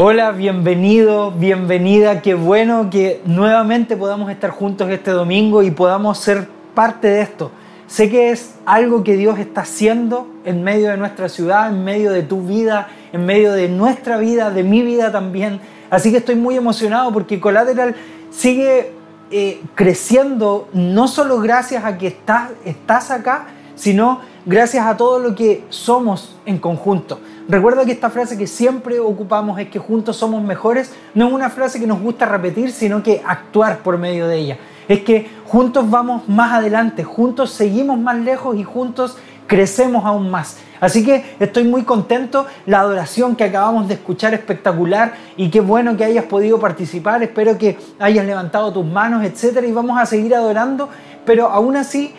[0.00, 2.22] Hola, bienvenido, bienvenida.
[2.22, 7.50] Qué bueno que nuevamente podamos estar juntos este domingo y podamos ser parte de esto.
[7.88, 12.12] Sé que es algo que Dios está haciendo en medio de nuestra ciudad, en medio
[12.12, 15.60] de tu vida, en medio de nuestra vida, de mi vida también.
[15.90, 17.96] Así que estoy muy emocionado porque Collateral
[18.30, 18.92] sigue
[19.32, 25.34] eh, creciendo, no solo gracias a que estás, estás acá, sino gracias a todo lo
[25.34, 27.18] que somos en conjunto.
[27.48, 31.48] Recuerda que esta frase que siempre ocupamos es que juntos somos mejores, no es una
[31.48, 34.58] frase que nos gusta repetir, sino que actuar por medio de ella.
[34.86, 39.16] Es que juntos vamos más adelante, juntos seguimos más lejos y juntos
[39.46, 40.58] crecemos aún más.
[40.78, 45.96] Así que estoy muy contento, la adoración que acabamos de escuchar espectacular y qué bueno
[45.96, 50.34] que hayas podido participar, espero que hayas levantado tus manos, etcétera, y vamos a seguir
[50.34, 50.90] adorando,
[51.24, 52.12] pero aún así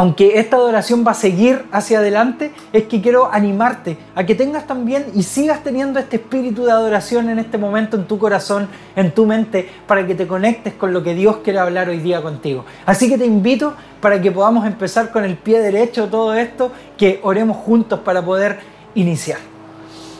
[0.00, 4.66] aunque esta adoración va a seguir hacia adelante, es que quiero animarte a que tengas
[4.66, 9.10] también y sigas teniendo este espíritu de adoración en este momento en tu corazón, en
[9.10, 12.64] tu mente, para que te conectes con lo que Dios quiere hablar hoy día contigo.
[12.86, 17.20] Así que te invito para que podamos empezar con el pie derecho todo esto, que
[17.22, 18.58] oremos juntos para poder
[18.94, 19.40] iniciar.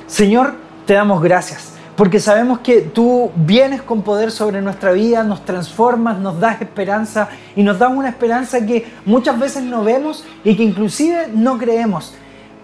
[0.07, 5.45] Señor, te damos gracias porque sabemos que tú vienes con poder sobre nuestra vida, nos
[5.45, 10.57] transformas, nos das esperanza y nos das una esperanza que muchas veces no vemos y
[10.57, 12.15] que inclusive no creemos.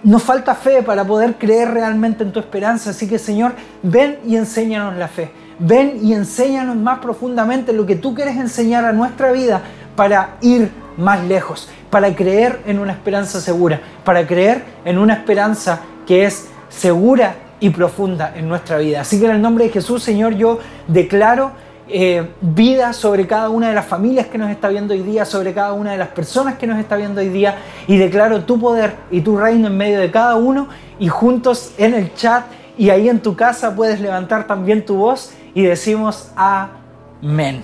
[0.02, 4.36] Nos falta fe para poder creer realmente en tu esperanza, así que Señor, ven y
[4.36, 5.30] enséñanos la fe.
[5.58, 9.60] Ven y enséñanos más profundamente lo que tú quieres enseñar a nuestra vida
[9.96, 15.80] para ir más lejos, para creer en una esperanza segura, para creer en una esperanza
[16.06, 19.00] que es segura y profunda en nuestra vida.
[19.00, 21.52] Así que en el nombre de Jesús, Señor, yo declaro
[21.88, 25.54] eh, vida sobre cada una de las familias que nos está viendo hoy día, sobre
[25.54, 28.94] cada una de las personas que nos está viendo hoy día, y declaro tu poder
[29.10, 30.68] y tu reino en medio de cada uno,
[30.98, 32.44] y juntos en el chat
[32.78, 37.62] y ahí en tu casa puedes levantar también tu voz y decimos amén.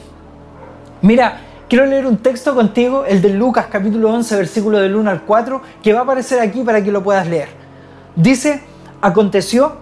[1.02, 5.22] Mira, quiero leer un texto contigo, el de Lucas capítulo 11, versículo del 1 al
[5.22, 7.48] 4, que va a aparecer aquí para que lo puedas leer.
[8.16, 8.62] Dice,
[9.00, 9.81] aconteció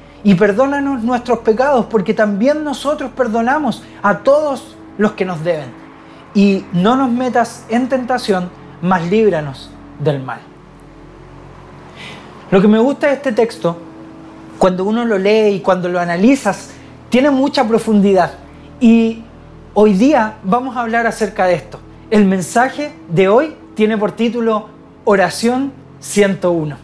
[0.23, 5.69] y perdónanos nuestros pecados, porque también nosotros perdonamos a todos los que nos deben.
[6.33, 8.49] Y no nos metas en tentación,
[8.81, 10.39] mas líbranos del mal.
[12.51, 13.77] Lo que me gusta de este texto,
[14.57, 16.71] cuando uno lo lee y cuando lo analizas,
[17.09, 18.33] tiene mucha profundidad.
[18.79, 19.23] Y
[19.73, 21.79] hoy día vamos a hablar acerca de esto.
[22.09, 24.67] El mensaje de hoy tiene por título
[25.03, 26.77] Oración 101.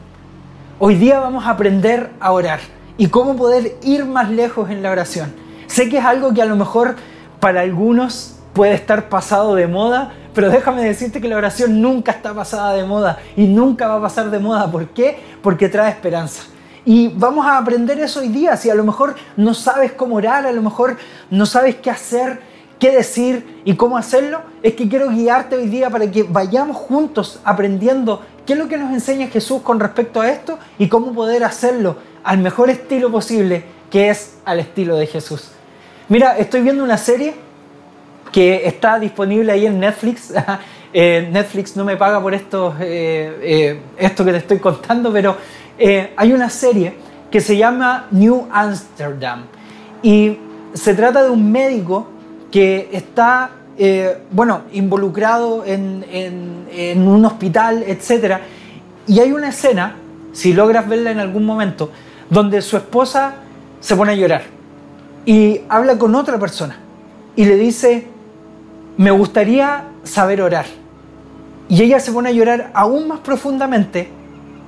[0.79, 4.91] Hoy día vamos a aprender a orar y cómo poder ir más lejos en la
[4.91, 5.33] oración.
[5.67, 6.95] Sé que es algo que a lo mejor
[7.39, 12.33] para algunos puede estar pasado de moda, pero déjame decirte que la oración nunca está
[12.33, 14.71] pasada de moda y nunca va a pasar de moda.
[14.71, 15.19] ¿Por qué?
[15.41, 16.43] Porque trae esperanza.
[16.85, 18.55] Y vamos a aprender eso hoy día.
[18.55, 20.97] Si a lo mejor no sabes cómo orar, a lo mejor
[21.29, 22.39] no sabes qué hacer,
[22.79, 27.39] qué decir y cómo hacerlo, es que quiero guiarte hoy día para que vayamos juntos
[27.43, 31.43] aprendiendo qué es lo que nos enseña Jesús con respecto a esto y cómo poder
[31.43, 35.47] hacerlo al mejor estilo posible, que es al estilo de Jesús.
[36.09, 37.33] Mira, estoy viendo una serie
[38.33, 40.33] que está disponible ahí en Netflix.
[40.93, 45.35] Eh, Netflix no me paga por esto, eh, eh, esto que te estoy contando, pero
[46.15, 46.93] hay una serie
[47.29, 49.43] que se llama New Amsterdam
[50.01, 50.37] y
[50.73, 52.07] se trata de un médico
[52.49, 53.51] que está,
[54.31, 58.37] bueno, involucrado en, en un hospital, etc.
[59.05, 59.97] Y hay una escena,
[60.31, 61.91] si logras verla en algún momento,
[62.29, 63.35] donde su esposa
[63.79, 64.43] se pone a llorar
[65.25, 66.77] y habla con otra persona
[67.35, 68.07] y le dice,
[68.97, 70.65] me gustaría saber orar.
[71.69, 74.09] Y ella se pone a llorar aún más profundamente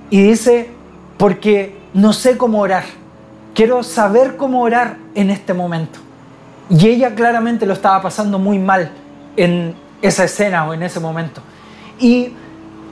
[0.09, 0.69] y dice,
[1.17, 2.83] porque no sé cómo orar,
[3.55, 5.99] quiero saber cómo orar en este momento.
[6.69, 8.91] Y ella claramente lo estaba pasando muy mal
[9.35, 11.41] en esa escena o en ese momento.
[11.99, 12.33] Y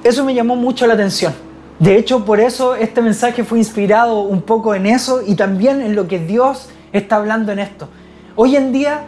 [0.03, 1.33] eso me llamó mucho la atención
[1.79, 5.95] de hecho, por eso este mensaje fue inspirado un poco en eso y también en
[5.95, 7.87] lo que Dios está hablando en esto.
[8.35, 9.05] Hoy en día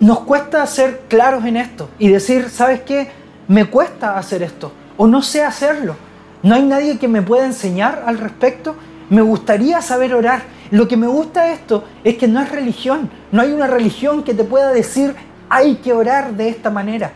[0.00, 3.10] nos cuesta ser claros en esto y decir, ¿sabes qué?
[3.46, 5.96] Me cuesta hacer esto o no sé hacerlo.
[6.42, 8.74] No hay nadie que me pueda enseñar al respecto.
[9.10, 10.42] Me gustaría saber orar.
[10.70, 14.22] Lo que me gusta de esto es que no es religión, no hay una religión
[14.22, 15.14] que te pueda decir
[15.50, 17.12] hay que orar de esta manera.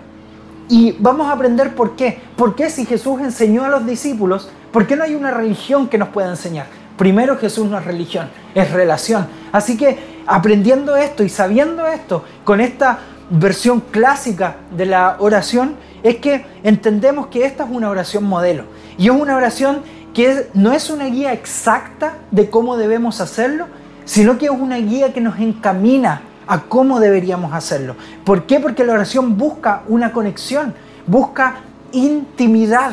[0.68, 2.18] Y vamos a aprender por qué.
[2.36, 5.96] ¿Por qué si Jesús enseñó a los discípulos, por qué no hay una religión que
[5.96, 6.66] nos pueda enseñar?
[6.98, 9.26] Primero Jesús no es religión, es relación.
[9.50, 9.96] Así que
[10.26, 12.98] aprendiendo esto y sabiendo esto, con esta
[13.30, 18.64] versión clásica de la oración, es que entendemos que esta es una oración modelo.
[18.98, 19.78] Y es una oración
[20.12, 23.68] que no es una guía exacta de cómo debemos hacerlo,
[24.04, 27.96] sino que es una guía que nos encamina a cómo deberíamos hacerlo.
[28.26, 28.60] ¿Por qué?
[28.60, 30.74] Porque la oración busca una conexión,
[31.06, 31.60] busca
[31.92, 32.92] intimidad.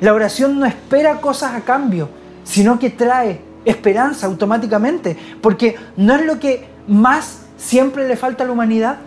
[0.00, 2.08] La oración no espera cosas a cambio,
[2.42, 8.46] sino que trae esperanza automáticamente, porque no es lo que más siempre le falta a
[8.46, 8.98] la humanidad.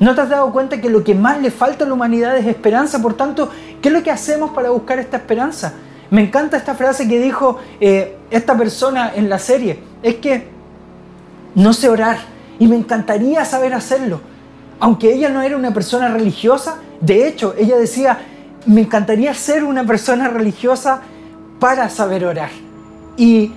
[0.00, 2.46] ¿No te has dado cuenta que lo que más le falta a la humanidad es
[2.46, 3.00] esperanza?
[3.00, 3.50] Por tanto,
[3.80, 5.74] ¿qué es lo que hacemos para buscar esta esperanza?
[6.10, 9.78] Me encanta esta frase que dijo eh, esta persona en la serie.
[10.02, 10.48] Es que
[11.54, 12.18] no sé orar,
[12.58, 14.20] y me encantaría saber hacerlo.
[14.80, 18.18] Aunque ella no era una persona religiosa, de hecho, ella decía,
[18.66, 21.02] me encantaría ser una persona religiosa
[21.60, 22.50] para saber orar.
[23.16, 23.52] Y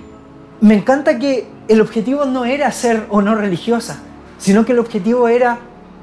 [0.60, 3.98] me encanta que el objetivo no era ser o no religiosa,
[4.38, 5.58] sino que el objetivo era,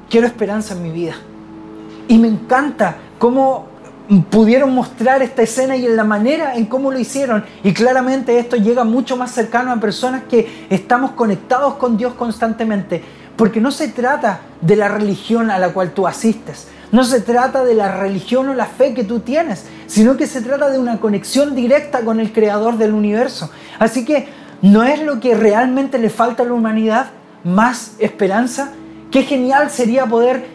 [0.08, 1.14] quiero esperanza en mi vida.
[2.08, 3.66] Y me encanta cómo
[4.30, 7.44] pudieron mostrar esta escena y en la manera en cómo lo hicieron.
[7.64, 13.02] Y claramente esto llega mucho más cercano a personas que estamos conectados con Dios constantemente.
[13.36, 16.68] Porque no se trata de la religión a la cual tú asistes.
[16.92, 20.40] No se trata de la religión o la fe que tú tienes, sino que se
[20.40, 23.50] trata de una conexión directa con el creador del universo.
[23.78, 24.28] Así que
[24.62, 27.10] no es lo que realmente le falta a la humanidad,
[27.44, 28.72] más esperanza.
[29.10, 30.46] Qué genial sería poder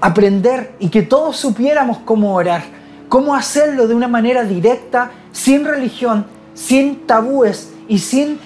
[0.00, 2.62] aprender y que todos supiéramos cómo orar,
[3.08, 8.38] cómo hacerlo de una manera directa, sin religión, sin tabúes y sin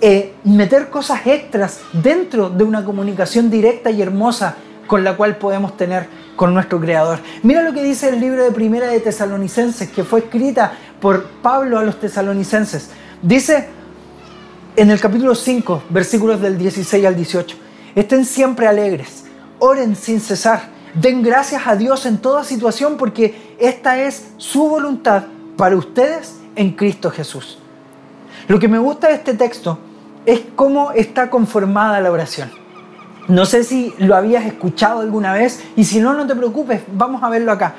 [0.00, 5.76] eh, meter cosas extras dentro de una comunicación directa y hermosa con la cual podemos
[5.76, 6.06] tener
[6.36, 7.18] con nuestro Creador.
[7.42, 11.78] Mira lo que dice el libro de Primera de Tesalonicenses, que fue escrita por Pablo
[11.78, 12.90] a los tesalonicenses.
[13.22, 13.68] Dice
[14.76, 17.56] en el capítulo 5, versículos del 16 al 18,
[17.94, 19.24] estén siempre alegres,
[19.58, 25.24] oren sin cesar Den gracias a Dios en toda situación porque esta es su voluntad
[25.58, 27.58] para ustedes en Cristo Jesús.
[28.48, 29.78] Lo que me gusta de este texto
[30.24, 32.50] es cómo está conformada la oración.
[33.28, 37.22] No sé si lo habías escuchado alguna vez y si no, no te preocupes, vamos
[37.22, 37.74] a verlo acá.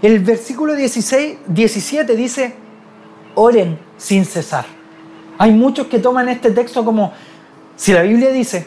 [0.00, 2.54] El versículo 16, 17 dice,
[3.34, 4.64] oren sin cesar.
[5.38, 7.12] Hay muchos que toman este texto como,
[7.76, 8.66] si la Biblia dice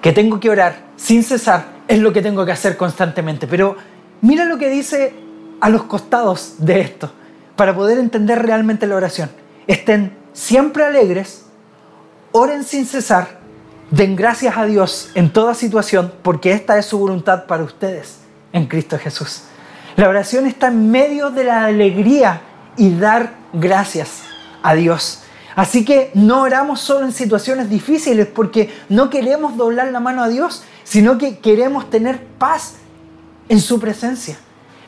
[0.00, 3.46] que tengo que orar sin cesar, es lo que tengo que hacer constantemente.
[3.46, 3.76] Pero
[4.20, 5.14] mira lo que dice
[5.60, 7.10] a los costados de esto,
[7.56, 9.30] para poder entender realmente la oración.
[9.66, 11.46] Estén siempre alegres,
[12.32, 13.39] oren sin cesar,
[13.90, 18.18] den gracias a Dios en toda situación, porque esta es su voluntad para ustedes
[18.52, 19.42] en Cristo Jesús.
[19.96, 22.40] La oración está en medio de la alegría
[22.76, 24.22] y dar gracias
[24.62, 25.22] a Dios.
[25.56, 30.28] Así que no oramos solo en situaciones difíciles porque no queremos doblar la mano a
[30.28, 32.74] Dios, sino que queremos tener paz
[33.48, 34.38] en su presencia.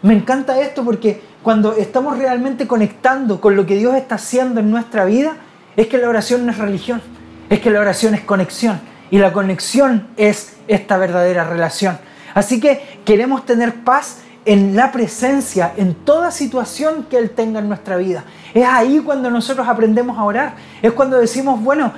[0.02, 4.70] Me encanta esto porque cuando estamos realmente conectando con lo que Dios está haciendo en
[4.70, 5.37] nuestra vida,
[5.76, 7.02] es que la oración no es religión,
[7.50, 11.99] es que la oración es conexión y la conexión es esta verdadera relación.
[12.32, 17.69] Así que queremos tener paz en la presencia, en toda situación que Él tenga en
[17.69, 18.25] nuestra vida.
[18.55, 20.55] Es ahí cuando nosotros aprendemos a orar.
[20.81, 21.93] Es cuando decimos, bueno,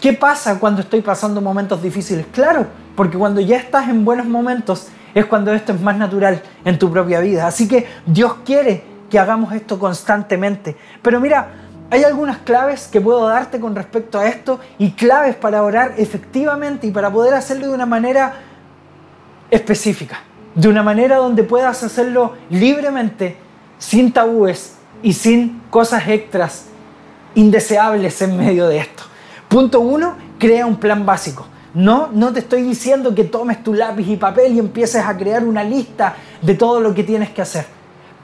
[0.00, 2.24] ¿qué pasa cuando estoy pasando momentos difíciles?
[2.32, 6.78] Claro, porque cuando ya estás en buenos momentos es cuando esto es más natural en
[6.78, 7.48] tu propia vida.
[7.48, 10.76] Así que Dios quiere que hagamos esto constantemente.
[11.02, 11.48] Pero mira,
[11.90, 16.86] hay algunas claves que puedo darte con respecto a esto y claves para orar efectivamente
[16.86, 18.34] y para poder hacerlo de una manera
[19.50, 20.20] específica
[20.54, 23.36] de una manera donde puedas hacerlo libremente,
[23.78, 26.66] sin tabúes y sin cosas extras
[27.34, 29.04] indeseables en medio de esto.
[29.48, 31.46] Punto uno, crea un plan básico.
[31.72, 35.44] No, no te estoy diciendo que tomes tu lápiz y papel y empieces a crear
[35.44, 37.64] una lista de todo lo que tienes que hacer.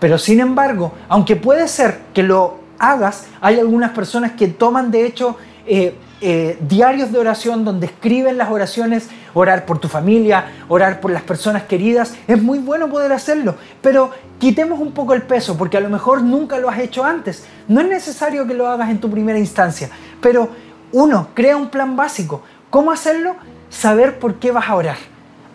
[0.00, 5.06] Pero sin embargo, aunque puede ser que lo hagas, hay algunas personas que toman de
[5.06, 11.00] hecho eh, eh, diarios de oración donde escriben las oraciones, orar por tu familia, orar
[11.00, 12.14] por las personas queridas.
[12.26, 16.23] Es muy bueno poder hacerlo, pero quitemos un poco el peso porque a lo mejor
[16.23, 17.45] nunca lo has hecho antes.
[17.68, 19.90] No es necesario que lo hagas en tu primera instancia,
[20.23, 20.49] pero
[20.92, 22.42] uno, crea un plan básico.
[22.71, 23.37] ¿Cómo hacerlo?
[23.68, 24.97] Saber por qué vas a orar.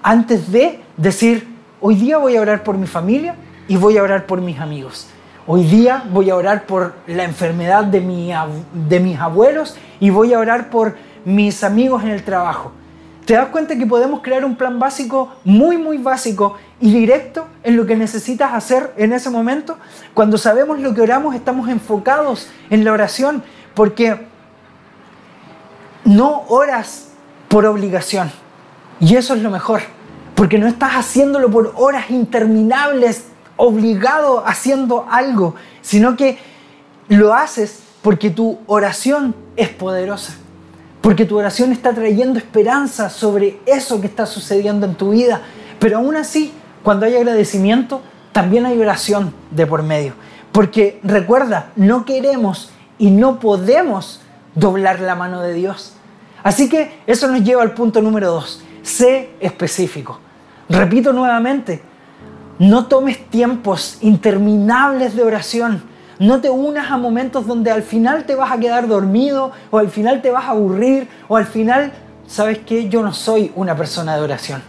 [0.03, 1.47] Antes de decir,
[1.79, 3.35] hoy día voy a orar por mi familia
[3.67, 5.07] y voy a orar por mis amigos.
[5.47, 7.99] Hoy día voy a orar por la enfermedad de,
[8.73, 10.95] de mis abuelos y voy a orar por
[11.25, 12.71] mis amigos en el trabajo.
[13.25, 17.75] ¿Te das cuenta que podemos crear un plan básico muy, muy básico y directo en
[17.75, 19.77] lo que necesitas hacer en ese momento?
[20.13, 23.43] Cuando sabemos lo que oramos, estamos enfocados en la oración
[23.73, 24.27] porque
[26.05, 27.13] no oras
[27.47, 28.31] por obligación.
[28.99, 29.81] Y eso es lo mejor,
[30.35, 33.30] porque no estás haciéndolo por horas interminables,
[33.61, 36.39] obligado haciendo algo, sino que
[37.09, 40.33] lo haces porque tu oración es poderosa.
[40.99, 45.41] Porque tu oración está trayendo esperanza sobre eso que está sucediendo en tu vida.
[45.79, 46.51] Pero aún así,
[46.81, 48.01] cuando hay agradecimiento,
[48.31, 50.13] también hay oración de por medio.
[50.51, 54.21] Porque recuerda, no queremos y no podemos
[54.55, 55.93] doblar la mano de Dios.
[56.41, 58.63] Así que eso nos lleva al punto número dos.
[58.81, 60.19] Sé específico.
[60.67, 61.90] Repito nuevamente,
[62.61, 65.91] no tomes tiempos interminables de oración
[66.21, 69.89] no te unas a momentos donde al final te vas a quedar dormido o al
[69.89, 71.91] final te vas a aburrir o al final,
[72.27, 72.89] ¿sabes qué?
[72.89, 74.61] Yo no soy una persona de oración.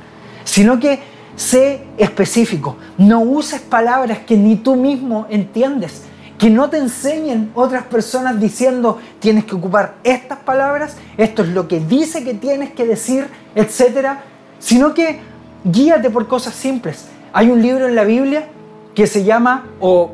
[0.45, 1.01] Sino que
[1.37, 2.79] sé específico.
[2.97, 6.05] No uses palabras que ni tú mismo entiendes.
[6.39, 11.69] Que no te enseñen otras personas diciendo tienes que ocupar estas palabras, esto es lo
[11.69, 14.21] que dice que tienes que decir, etc.
[14.59, 15.21] Sino que
[15.65, 17.09] guíate por cosas simples.
[17.33, 18.49] Hay un libro en la Biblia
[18.95, 20.13] que se llama, o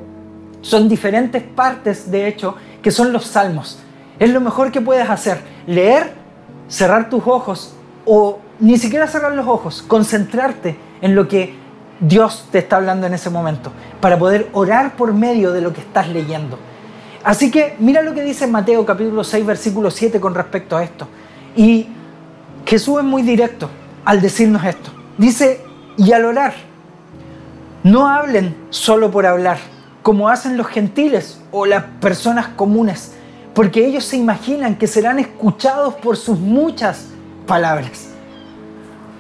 [0.61, 3.81] son diferentes partes, de hecho, que son los salmos.
[4.19, 5.41] Es lo mejor que puedes hacer.
[5.67, 6.13] Leer,
[6.69, 11.55] cerrar tus ojos o ni siquiera cerrar los ojos, concentrarte en lo que
[12.01, 15.81] Dios te está hablando en ese momento, para poder orar por medio de lo que
[15.81, 16.59] estás leyendo.
[17.25, 21.09] Así que mira lo que dice Mateo capítulo 6 versículo 7 con respecto a esto.
[21.57, 21.89] Y
[22.65, 23.69] Jesús es muy directo
[24.05, 24.91] al decirnos esto.
[25.19, 25.61] Dice,
[25.97, 26.55] y al orar,
[27.83, 29.59] no hablen solo por hablar
[30.03, 33.13] como hacen los gentiles o las personas comunes,
[33.55, 37.09] porque ellos se imaginan que serán escuchados por sus muchas
[37.47, 38.09] palabras.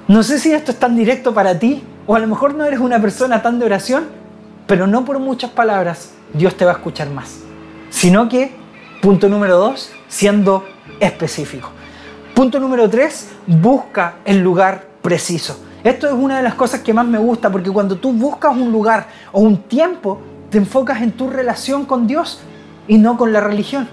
[0.06, 2.80] No sé si esto es tan directo para ti, o a lo mejor no eres
[2.80, 4.06] una persona tan de oración,
[4.66, 7.40] pero no por muchas palabras Dios te va a escuchar más,
[7.90, 8.52] sino que,
[9.02, 10.64] punto número dos, siendo
[11.00, 11.70] específico.
[12.34, 15.67] Punto número tres, busca el lugar preciso.
[15.84, 18.72] Esto es una de las cosas que más me gusta, porque cuando tú buscas un
[18.72, 20.20] lugar o un tiempo,
[20.50, 22.40] te enfocas en tu relación con Dios
[22.86, 23.88] y no con la religión.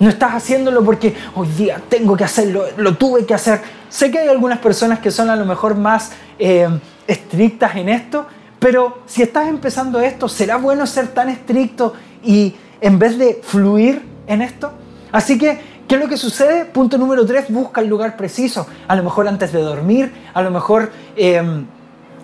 [0.00, 3.60] No estás haciéndolo porque hoy día tengo que hacerlo, lo tuve que hacer.
[3.88, 6.68] Sé que hay algunas personas que son a lo mejor más eh,
[7.06, 8.26] estrictas en esto,
[8.58, 14.02] pero si estás empezando esto, ¿será bueno ser tan estricto y en vez de fluir
[14.26, 14.72] en esto?
[15.12, 16.66] Así que, ¿qué es lo que sucede?
[16.66, 18.66] Punto número tres, busca el lugar preciso.
[18.86, 20.92] A lo mejor antes de dormir, a lo mejor...
[21.16, 21.64] Eh,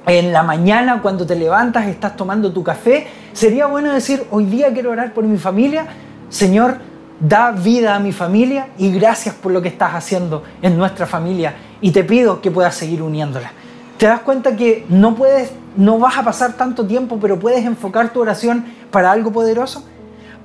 [0.07, 4.73] en la mañana cuando te levantas, estás tomando tu café, sería bueno decir, hoy día
[4.73, 5.87] quiero orar por mi familia,
[6.29, 6.77] Señor,
[7.21, 11.55] da vida a mi familia y gracias por lo que estás haciendo en nuestra familia
[11.81, 13.53] y te pido que puedas seguir uniéndola.
[13.97, 18.13] ¿Te das cuenta que no puedes, no vas a pasar tanto tiempo, pero puedes enfocar
[18.13, 19.85] tu oración para algo poderoso?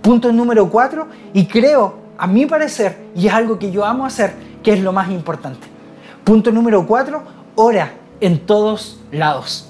[0.02, 4.34] Punto número cuatro, y creo, a mi parecer, y es algo que yo amo hacer,
[4.62, 5.68] que es lo más importante.
[6.26, 7.24] Punto número cuatro,
[7.56, 9.70] ora en todos lados.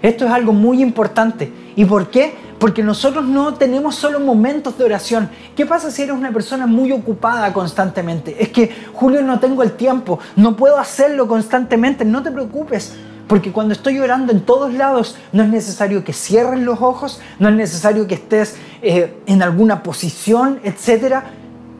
[0.00, 1.52] Esto es algo muy importante.
[1.76, 2.34] ¿Y por qué?
[2.58, 5.28] Porque nosotros no tenemos solo momentos de oración.
[5.54, 8.36] ¿Qué pasa si eres una persona muy ocupada constantemente?
[8.42, 12.04] Es que, Julio, no tengo el tiempo, no puedo hacerlo constantemente.
[12.04, 12.94] No te preocupes,
[13.28, 17.48] porque cuando estoy orando en todos lados, no es necesario que cierres los ojos, no
[17.48, 21.22] es necesario que estés eh, en alguna posición, etc.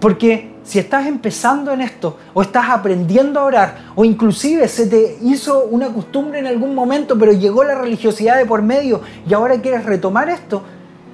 [0.02, 5.16] Porque si estás empezando en esto o estás aprendiendo a orar o inclusive se te
[5.22, 9.60] hizo una costumbre en algún momento pero llegó la religiosidad de por medio y ahora
[9.60, 10.64] quieres retomar esto,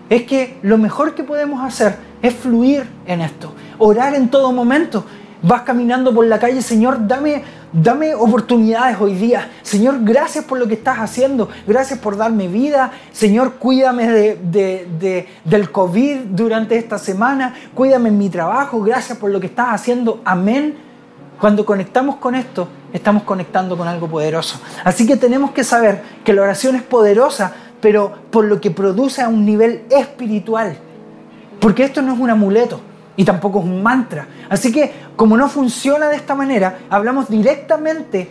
[0.09, 5.05] es que lo mejor que podemos hacer es fluir en esto, orar en todo momento.
[5.43, 9.51] Vas caminando por la calle, Señor, dame Dame oportunidades hoy día.
[9.63, 11.51] Señor, gracias por lo que estás haciendo.
[11.67, 12.93] Gracias por darme vida.
[13.13, 17.55] Señor, cuídame de, del COVID durante esta semana.
[17.75, 18.81] Cuídame en mi trabajo.
[18.83, 20.23] Gracias por lo que estás haciendo.
[20.25, 20.77] Amén.
[21.39, 24.59] Cuando conectamos con esto, estamos conectando con algo poderoso.
[24.83, 29.21] Así que tenemos que saber que la oración es poderosa, pero por lo que produce
[29.21, 30.79] a un nivel espiritual.
[31.61, 32.81] Porque esto no es un amuleto
[33.19, 34.29] y tampoco es un mantra.
[34.49, 38.31] Así que como no funciona de esta manera, hablamos directamente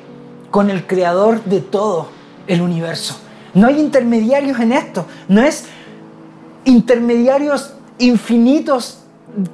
[0.50, 2.08] con el creador de todo
[2.48, 3.20] el universo.
[3.54, 5.66] No hay intermediarios en esto, no es
[6.64, 9.00] intermediarios infinitos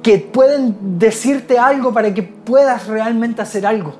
[0.04, 3.96] que pueden decirte algo para que puedas realmente hacer algo,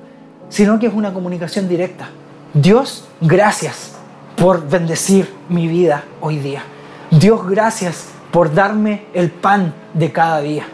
[0.47, 2.07] sino que es una comunicación directa.
[2.53, 3.91] Dios, gracias
[4.37, 6.63] por bendecir mi vida hoy día.
[7.11, 10.65] Dios, gracias por darme el pan de cada día.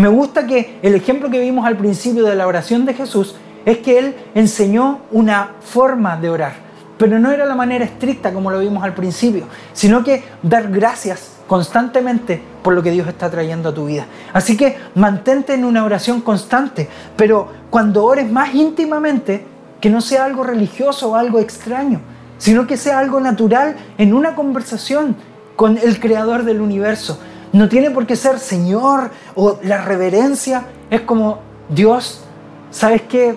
[0.00, 3.34] Me gusta que el ejemplo que vimos al principio de la oración de Jesús
[3.66, 6.54] es que Él enseñó una forma de orar,
[6.96, 11.32] pero no era la manera estricta como lo vimos al principio, sino que dar gracias
[11.46, 14.06] constantemente por lo que Dios está trayendo a tu vida.
[14.32, 19.44] Así que mantente en una oración constante, pero cuando ores más íntimamente,
[19.82, 22.00] que no sea algo religioso o algo extraño,
[22.38, 25.14] sino que sea algo natural en una conversación
[25.56, 27.20] con el creador del universo.
[27.52, 32.22] No tiene por qué ser Señor o la reverencia, es como Dios,
[32.70, 33.36] ¿sabes qué?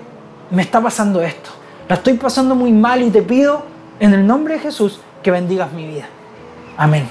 [0.52, 1.50] Me está pasando esto.
[1.90, 3.64] La estoy pasando muy mal y te pido
[4.00, 6.06] en el nombre de Jesús que bendigas mi vida.
[6.78, 7.08] Amén.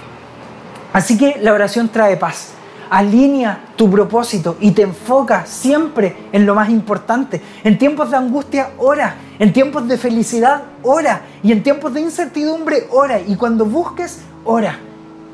[0.92, 2.52] Así que la oración trae paz.
[2.90, 7.40] Alinea tu propósito y te enfoca siempre en lo más importante.
[7.64, 9.16] En tiempos de angustia, ora.
[9.38, 11.22] En tiempos de felicidad, ora.
[11.42, 13.18] Y en tiempos de incertidumbre, ora.
[13.20, 14.78] Y cuando busques, ora.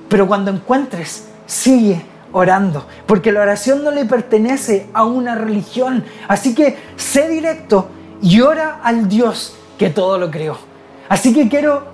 [0.09, 2.01] Pero cuando encuentres, sigue
[2.33, 2.87] orando.
[3.07, 6.05] Porque la oración no le pertenece a una religión.
[6.29, 7.89] Así que sé directo
[8.23, 10.57] y ora al Dios que todo lo creó.
[11.09, 11.89] Así que quiero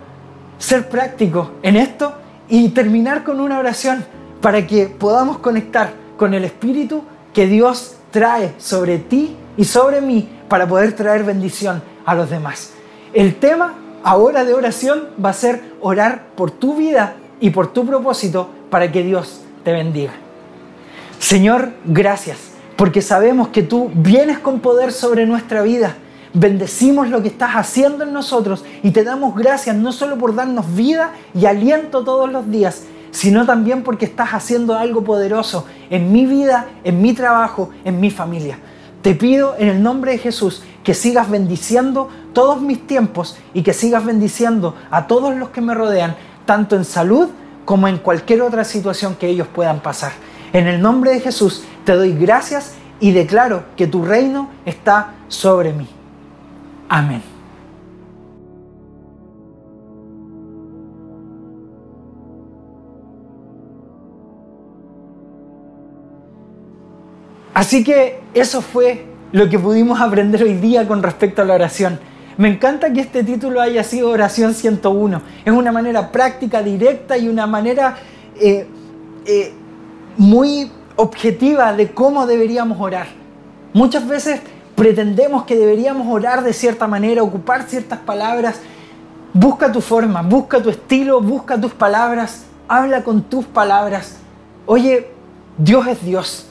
[0.59, 2.13] ser práctico en esto
[2.49, 4.05] y terminar con una oración
[4.41, 10.29] para que podamos conectar con el Espíritu que Dios trae sobre ti y sobre mí
[10.49, 12.73] para poder traer bendición a los demás.
[13.13, 17.87] El tema ahora de oración va a ser orar por tu vida y por tu
[17.87, 20.13] propósito para que Dios te bendiga.
[21.19, 22.39] Señor, gracias,
[22.77, 25.97] porque sabemos que tú vienes con poder sobre nuestra vida
[26.37, 30.75] Bendecimos lo que estás haciendo en nosotros y te damos gracias no solo por darnos
[30.75, 36.27] vida y aliento todos los días, sino también porque estás haciendo algo poderoso en mi
[36.27, 38.59] vida, en mi trabajo, en mi familia.
[39.01, 43.73] Te pido en el nombre de Jesús que sigas bendiciendo todos mis tiempos y que
[43.73, 46.17] sigas bendiciendo a todos los que me rodean,
[46.47, 47.29] tanto en salud
[47.65, 50.13] como en cualquier otra situación que ellos puedan pasar.
[50.53, 55.73] En el nombre de Jesús te doy gracias y declaro que tu reino está sobre
[55.73, 55.89] mí.
[56.89, 57.23] Amén.
[67.55, 71.99] Así que eso fue lo que pudimos aprender hoy día con respecto a la oración.
[72.37, 75.23] Me encanta que este título haya sido Oración 101.
[75.45, 77.97] Es una manera práctica, directa y una manera
[78.41, 78.67] eh,
[79.25, 79.53] eh,
[80.17, 83.07] muy objetiva de cómo deberíamos orar.
[83.73, 84.41] Muchas veces
[84.75, 88.61] pretendemos que deberíamos orar de cierta manera, ocupar ciertas palabras.
[89.33, 94.17] Busca tu forma, busca tu estilo, busca tus palabras, habla con tus palabras.
[94.67, 95.09] Oye,
[95.57, 96.47] Dios es Dios.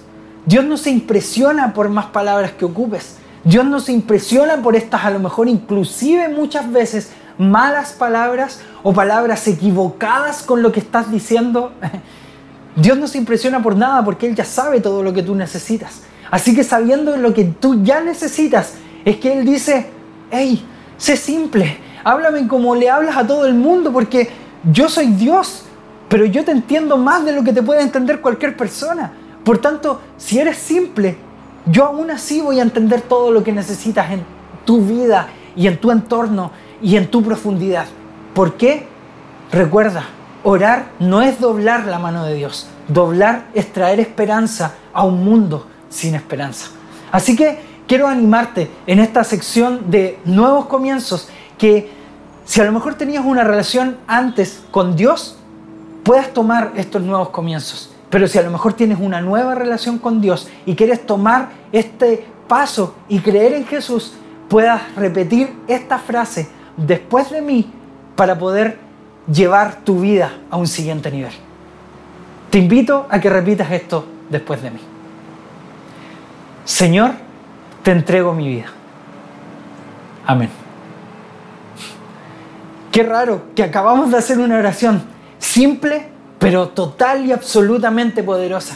[0.45, 3.17] Dios no se impresiona por más palabras que ocupes.
[3.43, 8.93] Dios no se impresiona por estas a lo mejor inclusive muchas veces malas palabras o
[8.93, 11.73] palabras equivocadas con lo que estás diciendo.
[12.75, 16.01] Dios no se impresiona por nada porque Él ya sabe todo lo que tú necesitas.
[16.31, 18.73] Así que sabiendo lo que tú ya necesitas,
[19.05, 19.87] es que Él dice,
[20.31, 20.65] hey,
[20.97, 24.29] sé simple, háblame como le hablas a todo el mundo, porque
[24.71, 25.65] yo soy Dios,
[26.09, 29.13] pero yo te entiendo más de lo que te puede entender cualquier persona.
[29.43, 31.17] Por tanto, si eres simple,
[31.65, 34.23] yo aún así voy a entender todo lo que necesitas en
[34.65, 37.85] tu vida y en tu entorno y en tu profundidad.
[38.33, 38.87] ¿Por qué?
[39.51, 40.05] Recuerda,
[40.43, 42.67] orar no es doblar la mano de Dios.
[42.87, 46.69] Doblar es traer esperanza a un mundo sin esperanza.
[47.11, 51.91] Así que quiero animarte en esta sección de nuevos comienzos que
[52.45, 55.37] si a lo mejor tenías una relación antes con Dios,
[56.03, 57.92] puedas tomar estos nuevos comienzos.
[58.13, 62.23] Pero si a lo mejor tienes una nueva relación con Dios y quieres tomar este
[62.47, 64.13] paso y creer en Jesús,
[64.47, 66.47] puedas repetir esta frase
[66.77, 67.73] después de mí
[68.15, 68.77] para poder
[69.27, 71.31] llevar tu vida a un siguiente nivel.
[72.51, 74.79] Te invito a que repitas esto después de mí.
[76.65, 77.13] Señor,
[77.81, 78.67] te entrego mi vida.
[80.27, 80.51] Amén.
[82.91, 85.01] Qué raro que acabamos de hacer una oración
[85.39, 86.12] simple,
[86.43, 88.75] pero total y absolutamente poderosa.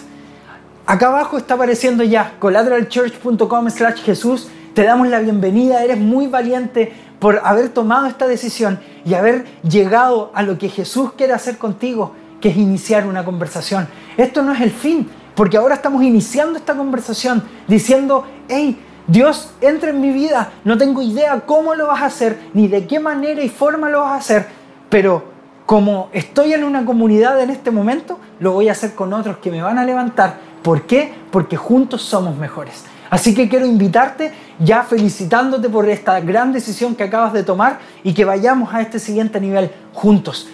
[0.86, 4.48] Acá abajo está apareciendo ya collateralchurch.com slash Jesús.
[4.74, 10.32] Te damos la bienvenida, eres muy valiente por haber tomado esta decisión y haber llegado
[10.34, 13.90] a lo que Jesús quiere hacer contigo, que es iniciar una conversación.
[14.16, 19.90] Esto no es el fin, porque ahora estamos iniciando esta conversación diciendo, hey, Dios, entra
[19.90, 23.44] en mi vida, no tengo idea cómo lo vas a hacer, ni de qué manera
[23.44, 24.48] y forma lo vas a hacer,
[24.88, 25.27] pero
[25.68, 29.52] como estoy en una comunidad en este momento, lo voy a hacer con otros que
[29.52, 30.38] me van a levantar.
[30.64, 31.14] ¿Por qué?
[31.30, 32.86] Porque juntos somos mejores.
[33.12, 38.16] Así que quiero invitarte ya felicitándote por esta gran decisión que acabas de tomar y
[38.16, 40.48] que vayamos a este siguiente nivel juntos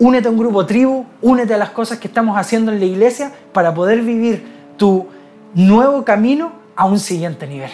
[0.00, 3.32] únete a un grupo tribu, únete a las cosas que estamos haciendo en la iglesia
[3.52, 4.44] para poder vivir
[4.76, 5.06] tu
[5.54, 7.70] nuevo camino a un siguiente nivel.